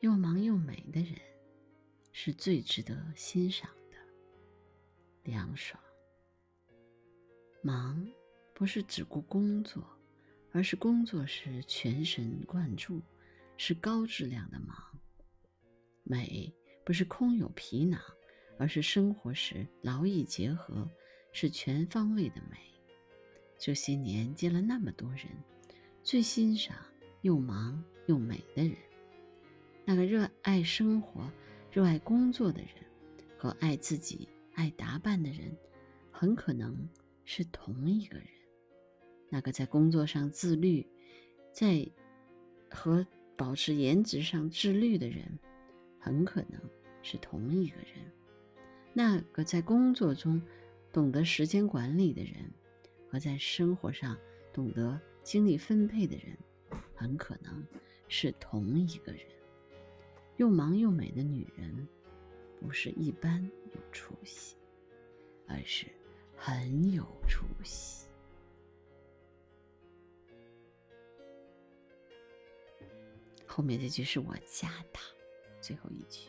[0.00, 1.14] 又忙又美的人，
[2.12, 3.96] 是最值得欣赏的。
[5.24, 5.82] 凉爽。
[7.62, 8.06] 忙，
[8.54, 9.82] 不是只顾工作，
[10.52, 13.02] 而是工作时全神贯注，
[13.56, 14.76] 是高质量的忙。
[16.04, 16.54] 美，
[16.84, 18.00] 不是空有皮囊，
[18.58, 20.88] 而是生活时劳逸结合，
[21.32, 22.58] 是全方位的美。
[23.58, 25.26] 这些年见了那么多人，
[26.04, 26.76] 最欣赏
[27.22, 28.76] 又忙又美的人。
[29.88, 31.30] 那个热爱生活、
[31.70, 32.70] 热爱工作的人，
[33.38, 35.56] 和爱自己、爱打扮的人，
[36.10, 36.76] 很可能
[37.24, 38.26] 是同一个人。
[39.28, 40.84] 那个在工作上自律，
[41.52, 41.88] 在
[42.68, 45.38] 和保持颜值上自律的人，
[46.00, 46.60] 很可能
[47.00, 48.12] 是同一个人。
[48.92, 50.42] 那个在工作中
[50.92, 52.50] 懂得时间管理的人，
[53.08, 54.18] 和在生活上
[54.52, 56.36] 懂得精力分配的人，
[56.92, 57.64] 很可能
[58.08, 59.20] 是同一个人。
[60.36, 61.88] 又忙又美的女人，
[62.60, 63.42] 不是一般
[63.72, 64.56] 有出息，
[65.46, 65.86] 而是
[66.36, 68.06] 很有出息。
[73.46, 75.00] 后面这句是我加的，
[75.62, 76.28] 最后一句。